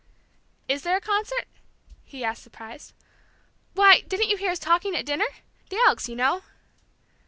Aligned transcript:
"Is 0.67 0.81
there 0.81 0.97
a 0.97 0.99
concert?" 0.99 1.45
he 2.03 2.23
asked, 2.23 2.41
surprised. 2.41 2.93
"Why, 3.75 4.01
didn't 4.07 4.29
you 4.29 4.37
hear 4.37 4.49
us 4.49 4.57
talking 4.57 4.95
at 4.95 5.05
dinner? 5.05 5.27
The 5.69 5.77
Elks, 5.85 6.09
you 6.09 6.15
know." 6.15 6.41